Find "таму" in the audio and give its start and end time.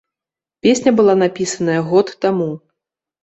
2.25-2.49